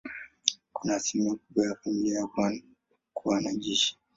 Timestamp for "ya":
1.67-1.75, 2.19-2.25